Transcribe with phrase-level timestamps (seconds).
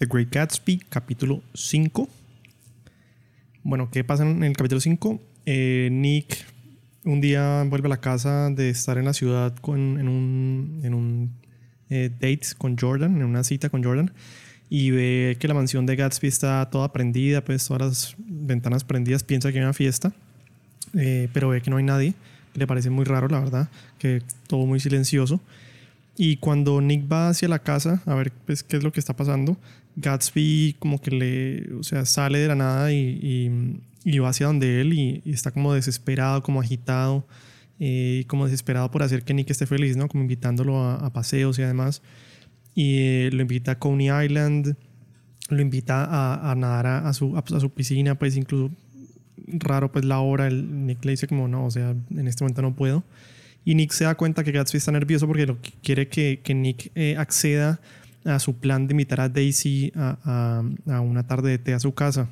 [0.00, 2.08] The Great Gatsby, capítulo 5.
[3.62, 5.20] Bueno, ¿qué pasa en el capítulo 5?
[5.44, 6.46] Eh, Nick
[7.04, 10.94] un día vuelve a la casa de estar en la ciudad con, en un, en
[10.94, 11.34] un
[11.90, 14.10] eh, date con Jordan, en una cita con Jordan,
[14.70, 19.22] y ve que la mansión de Gatsby está toda prendida, pues todas las ventanas prendidas,
[19.22, 20.14] piensa que hay una fiesta,
[20.94, 22.14] eh, pero ve que no hay nadie,
[22.54, 25.42] le parece muy raro, la verdad, que todo muy silencioso.
[26.16, 29.14] Y cuando Nick va hacia la casa a ver pues, qué es lo que está
[29.14, 29.56] pasando,
[29.96, 33.50] Gatsby como que le, o sea, sale de la nada y,
[34.04, 37.26] y, va hacia donde él y, está como desesperado, como agitado,
[37.78, 40.08] eh, como desesperado por hacer que Nick esté feliz, ¿no?
[40.08, 42.02] Como invitándolo a, paseos y además.
[42.74, 44.76] Y eh, lo invita a Coney Island,
[45.48, 48.70] lo invita a, a nadar a, su, a, su piscina, pues incluso
[49.46, 52.62] raro pues la hora, el, Nick le dice como no, o sea, en este momento
[52.62, 53.04] no puedo.
[53.64, 56.92] Y Nick se da cuenta que Gatsby está nervioso porque lo quiere que, que Nick
[56.94, 57.80] eh, acceda
[58.24, 61.94] a su plan de invitar a Daisy a, a, una tarde de té a su
[61.94, 62.28] casa.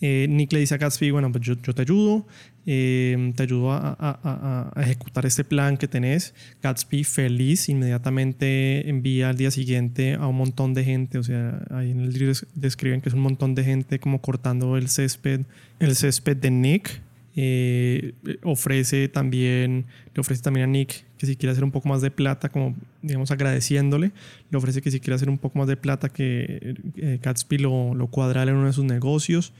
[0.00, 2.26] Eh, Nick le dice a Gatsby, bueno, pues yo, te ayudo,
[2.66, 6.34] eh, te ayudo a, a, ejecutar este plan que tenés.
[6.62, 11.92] Gatsby feliz, inmediatamente envía al día siguiente a un montón de gente, o sea, ahí
[11.92, 15.46] en el libro describen que es un montón de gente como cortando el césped,
[15.80, 17.00] el césped de Nick.
[17.38, 19.84] Eh, ofrece también,
[20.14, 22.74] le ofrece también a Nick que si quiere hacer un poco más de plata, como
[23.02, 24.12] digamos agradeciéndole,
[24.50, 27.94] le ofrece que si quiere hacer un poco más de plata, que eh, Gatsby lo,
[27.94, 29.52] lo cuadra en uno de sus negocios.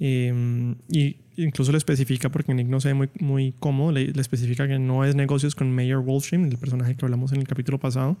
[0.00, 4.66] Eh, y incluso le especifica, porque Nick no se ve muy, muy cómodo, le, especifica
[4.66, 8.16] que no es negocios con Mayor Wolfstream, el personaje que hablamos en el capítulo pasado.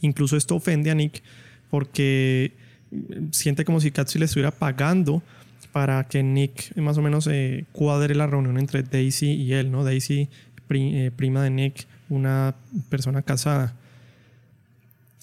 [0.00, 1.22] Incluso esto ofende a Nick
[1.70, 2.52] porque
[3.30, 5.22] siente como si Gatsby le estuviera pagando
[5.72, 9.84] para que Nick más o menos eh, cuadre la reunión entre Daisy y él, ¿no?
[9.84, 10.28] Daisy,
[10.70, 12.54] eh, prima de Nick, una
[12.88, 13.74] persona casada.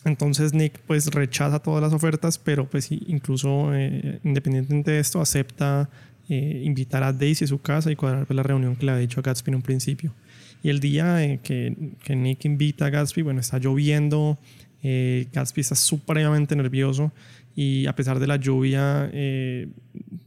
[0.05, 5.89] Entonces Nick pues rechaza todas las ofertas, pero pues incluso eh, independientemente de esto acepta
[6.31, 9.19] invitar a Daisy a su casa y cuadrar pues, la reunión que le había dicho
[9.19, 10.13] a Gatsby en un principio.
[10.61, 14.37] Y el día que, que, Nick invita a Gatsby, bueno, está lloviendo,
[14.81, 17.11] Gatsby está supremamente nervioso
[17.55, 19.67] y a pesar de la lluvia, eh,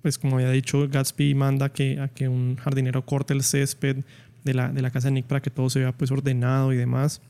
[0.02, 4.04] pues como había dicho, Gatsby manda que, a que un jardinero corte el césped
[4.44, 6.76] de la, de la casa de Nick para que todo se vea pues ordenado y
[6.76, 7.22] demás.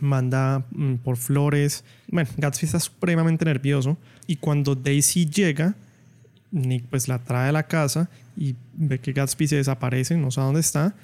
[0.00, 1.84] Manda mm, por flores.
[2.08, 5.76] Bueno, Gatsby está supremamente nervioso y cuando Daisy llega,
[6.50, 10.46] Nick pues la trae a la casa y ve que Gatsby se desaparece, no sabe
[10.46, 10.94] dónde está.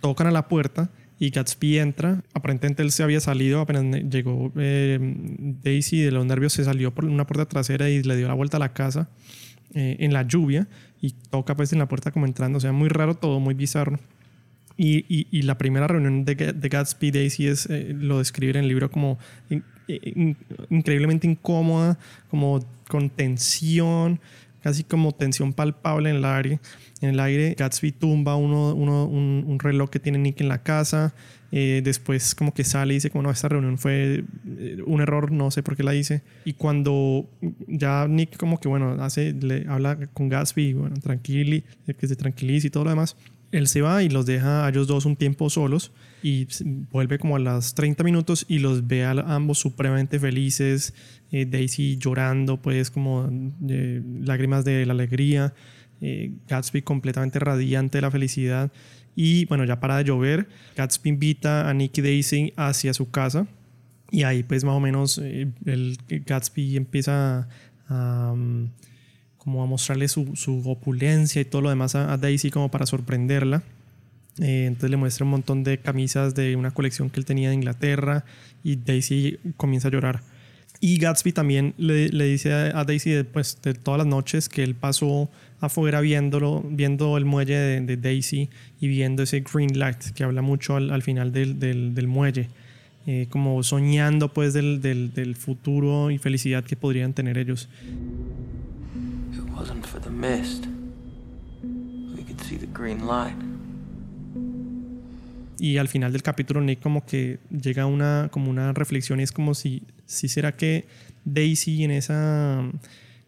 [0.00, 2.24] Tocan a la puerta y Gatsby entra.
[2.32, 4.98] Aparentemente él se había salido, apenas llegó eh,
[5.62, 8.56] Daisy de los nervios, se salió por una puerta trasera y le dio la vuelta
[8.56, 9.10] a la casa
[9.74, 10.66] eh, en la lluvia
[11.00, 12.56] y toca pues en la puerta como entrando.
[12.56, 14.00] O sea, muy raro todo, muy bizarro.
[14.78, 18.68] Y, y, la primera reunión de, de Gatsby Daisy es, eh, lo describe en el
[18.68, 19.18] libro como
[20.70, 21.98] increíblemente incómoda,
[22.30, 24.20] como con tensión,
[24.62, 26.60] casi como tensión palpable en el aire
[27.00, 27.54] en el aire.
[27.58, 31.14] Gatsby tumba uno, uno, un, reloj que tiene Nick en la casa.
[31.52, 35.32] Eh, después como que sale y dice como no, esta reunión fue eh, un error,
[35.32, 36.22] no sé por qué la hice.
[36.44, 37.28] Y cuando
[37.66, 41.64] ya Nick como que bueno, hace, le habla con Gatsby, bueno, tranquili,
[41.98, 43.16] que se tranquilice y todo lo demás.
[43.52, 46.46] Él se va y los deja a ellos dos un tiempo solos y
[46.90, 50.94] vuelve como a las 30 minutos y los ve a ambos supremamente felices,
[51.32, 53.28] eh, Daisy llorando pues como
[53.60, 55.52] lágrimas de la alegría
[56.00, 58.72] eh, Gatsby completamente radiante de la felicidad.
[59.14, 63.46] Y bueno, ya para de llover, Gatsby invita a Nicky Daisy hacia su casa.
[64.10, 67.48] Y ahí pues más o menos eh, el Gatsby empieza
[67.88, 68.34] a,
[69.42, 73.62] como a mostrarle su, su, opulencia y todo lo demás a, Daisy como para sorprenderla.
[74.38, 77.54] Eh, entonces le muestra un montón de camisas de una colección que él tenía de
[77.54, 78.24] Inglaterra
[78.62, 80.20] y Daisy comienza a llorar.
[80.80, 84.74] Y Gatsby también le, le dice a, Daisy pues, de todas las noches que él
[84.74, 85.30] pasó
[85.60, 88.48] afuera viéndolo, viendo el muelle de, Daisy
[88.80, 92.48] y viendo ese green light que habla mucho al, final del, del, muelle,
[93.06, 97.68] eh, como soñando pues del, del, futuro y felicidad que podrían tener ellos.
[105.58, 109.32] Y al final del capítulo Nick como que llega una como una reflexión y es
[109.32, 110.86] como si si será que
[111.24, 112.64] Daisy en esa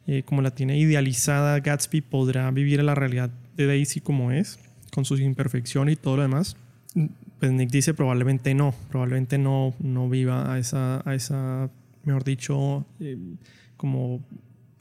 [0.07, 4.59] eh, como la tiene idealizada Gatsby, podrá vivir la realidad de Daisy como es,
[4.91, 6.57] con sus imperfecciones y todo lo demás.
[7.39, 11.71] Pues Nick dice probablemente no, probablemente no, no viva a esa, a esa,
[12.05, 13.17] mejor dicho, eh,
[13.77, 14.21] como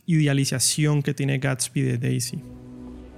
[0.06, 2.44] idealización que tiene Gatsby de Daisy.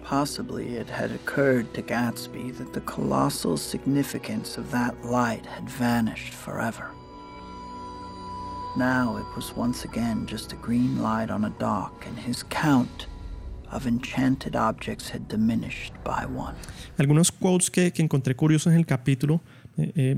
[0.03, 6.33] Possibly it had occurred to Gatsby that the colossal significance of that light had vanished
[6.33, 6.91] forever.
[8.75, 13.07] Now it was once again just a green light on a dock, and his count
[13.71, 16.55] of enchanted objects had diminished by one.
[16.97, 19.41] Algunos quotes que, que encontré curiosos en el capítulo
[19.75, 20.15] eh, eh,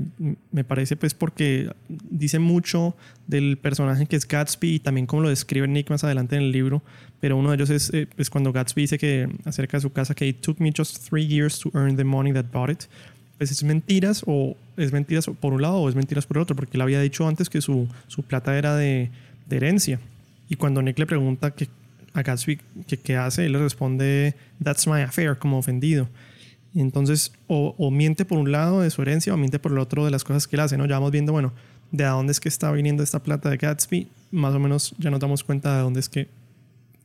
[0.52, 2.94] me parece pues porque dice mucho
[3.26, 6.52] del personaje que es Gatsby y también como lo describe Nick más adelante en el
[6.52, 6.82] libro,
[7.20, 10.14] pero uno de ellos es eh, pues cuando Gatsby dice que acerca de su casa
[10.14, 12.84] que it took me just three years to earn the money that bought it.
[13.38, 16.56] Pues es mentiras o es mentiras por un lado o es mentiras por el otro,
[16.56, 19.10] porque él había dicho antes que su, su plata era de,
[19.50, 20.00] herencia.
[20.48, 21.68] Y cuando Nick le pregunta que,
[22.14, 22.58] a Gatsby
[23.04, 26.08] qué hace, él le responde, That's my affair, como ofendido.
[26.82, 30.10] Entonces, o, miente por un lado de su herencia o miente por el otro de
[30.10, 30.84] las cosas que él hace, ¿no?
[30.86, 31.52] Ya vamos viendo, bueno,
[31.90, 35.20] de dónde es que está viniendo esta plata de Gatsby, más o menos ya nos
[35.20, 36.28] damos cuenta de dónde es que,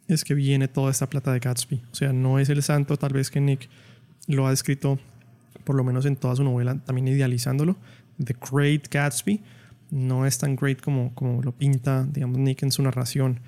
[0.08, 1.82] es que viene toda esta plata de Gatsby.
[1.92, 3.70] O sea, no es el santo, tal vez que Nick
[4.28, 5.00] lo ha escrito,
[5.64, 7.78] por lo menos en toda su novela, también idealizándolo,
[8.22, 9.42] The Great Gatsby.
[9.92, 13.40] No es tan great como, como lo pinta, digamos, Nick en su narración.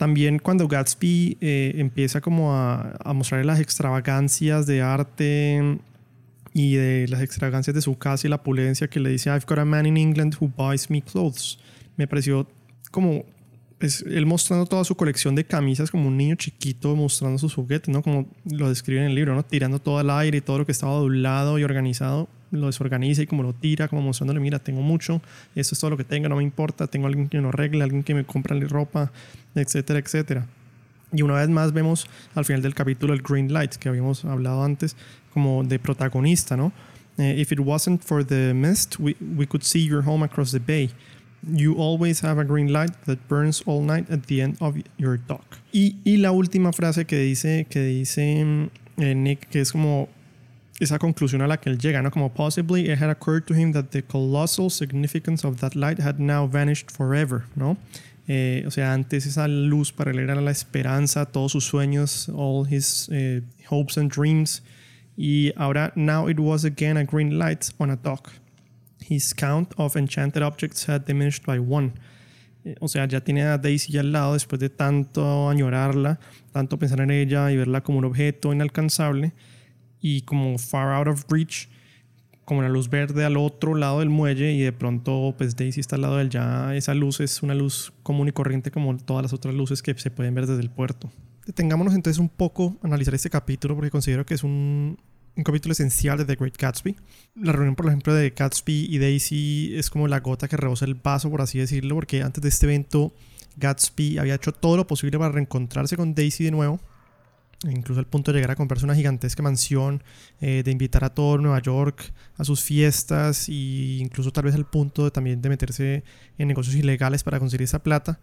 [0.00, 5.78] También cuando Gatsby eh, empieza como a, a mostrar las extravagancias de arte
[6.54, 9.58] y de las extravagancias de su casa y la opulencia que le dice I've got
[9.58, 11.58] a man in England who buys me clothes.
[11.98, 12.48] Me pareció
[12.90, 13.26] como
[13.80, 17.88] pues, él mostrando toda su colección de camisas como un niño chiquito mostrando sus juguetes,
[17.88, 18.02] ¿no?
[18.02, 19.42] Como lo describe en el libro, ¿no?
[19.42, 23.26] Tirando todo al aire y todo lo que estaba doblado y organizado lo desorganiza y
[23.26, 25.22] como lo tira, como mostrándole, mira, tengo mucho,
[25.54, 27.82] esto es todo lo que tenga, no me importa, tengo alguien que me lo arregle,
[27.82, 29.12] alguien que me compra ropa,
[29.54, 30.46] etcétera, etcétera.
[31.12, 34.62] Y una vez más vemos al final del capítulo el green light que habíamos hablado
[34.62, 34.94] antes,
[35.32, 36.72] como de protagonista, ¿no?
[37.18, 40.58] Eh, if it wasn't for the mist, we, we could see your home across the
[40.58, 40.90] bay.
[41.42, 45.16] You always have a green light that burns all night at the end of your
[45.16, 45.58] dock.
[45.72, 50.08] Y, y la última frase que dice, que dice eh, Nick, que es como
[50.80, 52.10] esa conclusión a la que él llega, ¿no?
[52.10, 56.18] Como possibly it had occurred to him that the colossal significance of that light had
[56.18, 57.76] now vanished forever, ¿no?
[58.28, 62.64] Eh, o sea, antes esa luz para él era la esperanza, todos sus sueños, all
[62.64, 64.62] his eh, hopes and dreams.
[65.16, 68.30] Y ahora, now it was again a green light on a dock.
[69.10, 71.94] His count of enchanted objects had diminished by one.
[72.64, 76.20] Eh, o sea, ya tiene a Daisy al lado después de tanto añorarla,
[76.52, 79.32] tanto pensar en ella y verla como un objeto inalcanzable
[80.00, 81.68] y como far out of reach,
[82.44, 85.96] como la luz verde al otro lado del muelle y de pronto pues Daisy está
[85.96, 89.22] al lado de él, ya esa luz es una luz común y corriente como todas
[89.22, 91.10] las otras luces que se pueden ver desde el puerto.
[91.46, 94.98] Detengámonos entonces un poco a analizar este capítulo porque considero que es un,
[95.36, 96.96] un capítulo esencial de The Great Gatsby.
[97.36, 100.94] La reunión, por ejemplo, de Gatsby y Daisy es como la gota que rebosa el
[100.94, 103.12] vaso, por así decirlo, porque antes de este evento
[103.56, 106.80] Gatsby había hecho todo lo posible para reencontrarse con Daisy de nuevo
[107.68, 110.02] incluso al punto de llegar a comprarse una gigantesca mansión,
[110.40, 114.64] eh, de invitar a todo Nueva York a sus fiestas e incluso tal vez al
[114.64, 116.04] punto de también de meterse
[116.38, 118.18] en negocios ilegales para conseguir esa plata.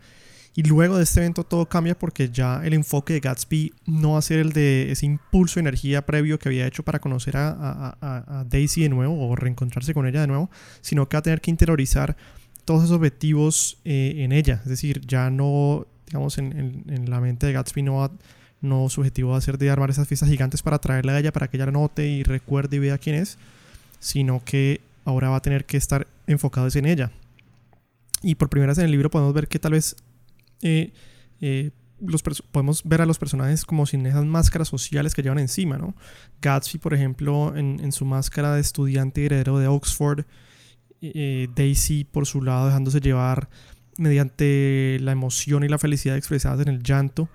[0.55, 4.19] Y luego de este evento todo cambia porque ya el enfoque de Gatsby no va
[4.19, 8.45] a ser el de ese impulso de energía previo que había hecho para conocer a,
[8.49, 10.49] Daisy de nuevo o reencontrarse con ella de nuevo,
[10.81, 12.17] sino que va a tener que interiorizar
[12.65, 14.59] todos esos objetivos eh, en ella.
[14.63, 18.11] Es decir, ya no, digamos, en, en la mente de Gatsby no va
[18.61, 21.31] no su objetivo va a ser de armar esas fiestas gigantes para traerla a ella
[21.31, 23.37] para que ella note y recuerde y vea quién es,
[23.99, 27.11] sino que ahora va a tener que estar enfocado en ella.
[28.21, 29.95] Y por primera vez en el libro podemos ver que tal vez
[30.61, 30.93] eh,
[31.41, 35.77] eh, los podemos ver a los personajes como sin esas máscaras sociales que llevan encima,
[35.77, 35.95] ¿no?
[36.41, 40.25] Gatsby, por ejemplo, en, su máscara de estudiante y heredero de Oxford,
[41.01, 43.49] eh, Daisy, por su lado, dejándose llevar
[43.97, 47.29] mediante la emoción y la felicidad expresadas en el llanto,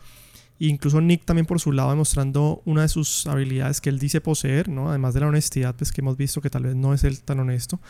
[0.61, 4.68] incluso Nick también por su lado demostrando una de sus habilidades que él dice poseer,
[4.68, 4.90] ¿no?
[4.90, 7.40] Además de la honestidad, pues que hemos visto que tal vez no es él tan
[7.40, 7.80] honesto,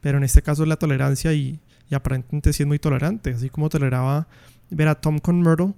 [0.00, 1.34] pero en este caso la tolerancia
[1.92, 4.26] y, aparentemente sí es muy tolerante, así como toleraba
[4.70, 5.74] ver a Tom con Myrtle,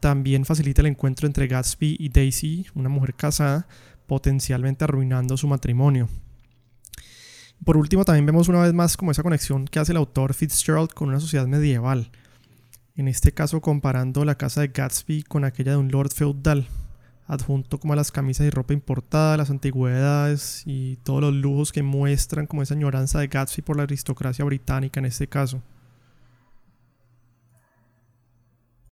[0.00, 3.66] también facilita el encuentro entre Gatsby y Daisy, una mujer casada,
[4.06, 6.08] potencialmente arruinando su matrimonio.
[7.64, 10.92] Por último, también vemos una vez más como esa conexión que hace el autor Fitzgerald
[10.92, 12.10] con una sociedad medieval.
[12.94, 16.68] En este caso comparando la casa de Gatsby con aquella de un lord feudal,
[17.26, 21.82] adjunto como a las camisas y ropa importada, las antigüedades y todos los lujos que
[21.82, 25.62] muestran como esa añoranza de Gatsby por la aristocracia británica en este caso.